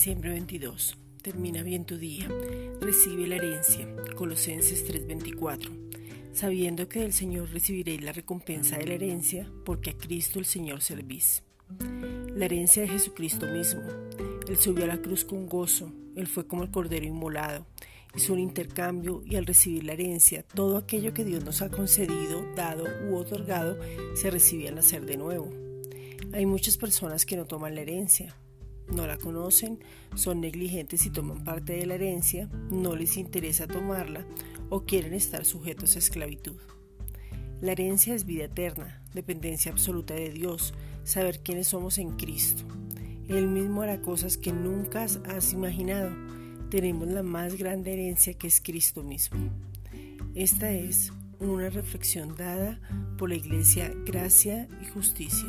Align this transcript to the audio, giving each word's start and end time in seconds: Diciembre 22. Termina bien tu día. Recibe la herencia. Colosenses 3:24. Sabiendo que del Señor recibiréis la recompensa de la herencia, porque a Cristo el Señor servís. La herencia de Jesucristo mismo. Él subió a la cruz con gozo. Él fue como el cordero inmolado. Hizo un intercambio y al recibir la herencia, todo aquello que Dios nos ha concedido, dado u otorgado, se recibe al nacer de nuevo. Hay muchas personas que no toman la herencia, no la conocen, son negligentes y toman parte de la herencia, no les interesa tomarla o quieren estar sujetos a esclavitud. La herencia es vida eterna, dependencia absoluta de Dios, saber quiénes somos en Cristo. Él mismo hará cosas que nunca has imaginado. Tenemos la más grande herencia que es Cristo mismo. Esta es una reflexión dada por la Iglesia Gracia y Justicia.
Diciembre 0.00 0.30
22. 0.30 0.96
Termina 1.20 1.62
bien 1.62 1.84
tu 1.84 1.98
día. 1.98 2.26
Recibe 2.80 3.26
la 3.26 3.36
herencia. 3.36 3.86
Colosenses 4.16 4.86
3:24. 4.86 5.70
Sabiendo 6.32 6.88
que 6.88 7.00
del 7.00 7.12
Señor 7.12 7.50
recibiréis 7.50 8.00
la 8.00 8.12
recompensa 8.12 8.78
de 8.78 8.86
la 8.86 8.94
herencia, 8.94 9.52
porque 9.62 9.90
a 9.90 9.98
Cristo 9.98 10.38
el 10.38 10.46
Señor 10.46 10.80
servís. 10.80 11.42
La 12.34 12.46
herencia 12.46 12.80
de 12.80 12.88
Jesucristo 12.88 13.46
mismo. 13.48 13.82
Él 14.48 14.56
subió 14.56 14.84
a 14.84 14.86
la 14.86 15.02
cruz 15.02 15.26
con 15.26 15.46
gozo. 15.46 15.92
Él 16.16 16.28
fue 16.28 16.46
como 16.46 16.62
el 16.62 16.70
cordero 16.70 17.04
inmolado. 17.04 17.66
Hizo 18.16 18.32
un 18.32 18.38
intercambio 18.38 19.22
y 19.26 19.36
al 19.36 19.44
recibir 19.44 19.84
la 19.84 19.92
herencia, 19.92 20.44
todo 20.44 20.78
aquello 20.78 21.12
que 21.12 21.26
Dios 21.26 21.44
nos 21.44 21.60
ha 21.60 21.68
concedido, 21.68 22.42
dado 22.56 22.86
u 23.10 23.16
otorgado, 23.16 23.76
se 24.14 24.30
recibe 24.30 24.66
al 24.66 24.76
nacer 24.76 25.04
de 25.04 25.18
nuevo. 25.18 25.52
Hay 26.32 26.46
muchas 26.46 26.78
personas 26.78 27.26
que 27.26 27.36
no 27.36 27.44
toman 27.44 27.74
la 27.74 27.82
herencia, 27.82 28.34
no 28.92 29.06
la 29.06 29.16
conocen, 29.18 29.78
son 30.14 30.40
negligentes 30.40 31.06
y 31.06 31.10
toman 31.10 31.44
parte 31.44 31.74
de 31.74 31.86
la 31.86 31.94
herencia, 31.94 32.48
no 32.70 32.96
les 32.96 33.16
interesa 33.16 33.66
tomarla 33.66 34.24
o 34.68 34.84
quieren 34.84 35.14
estar 35.14 35.44
sujetos 35.44 35.96
a 35.96 35.98
esclavitud. 35.98 36.56
La 37.60 37.72
herencia 37.72 38.14
es 38.14 38.24
vida 38.24 38.44
eterna, 38.44 39.02
dependencia 39.12 39.70
absoluta 39.70 40.14
de 40.14 40.30
Dios, 40.30 40.72
saber 41.04 41.40
quiénes 41.40 41.68
somos 41.68 41.98
en 41.98 42.16
Cristo. 42.16 42.64
Él 43.28 43.46
mismo 43.46 43.82
hará 43.82 44.00
cosas 44.00 44.36
que 44.36 44.52
nunca 44.52 45.04
has 45.04 45.52
imaginado. 45.52 46.10
Tenemos 46.70 47.08
la 47.08 47.22
más 47.22 47.56
grande 47.56 47.92
herencia 47.92 48.34
que 48.34 48.46
es 48.46 48.60
Cristo 48.60 49.02
mismo. 49.02 49.50
Esta 50.34 50.72
es 50.72 51.12
una 51.38 51.70
reflexión 51.70 52.34
dada 52.36 52.80
por 53.18 53.28
la 53.28 53.36
Iglesia 53.36 53.92
Gracia 54.04 54.68
y 54.82 54.86
Justicia. 54.86 55.48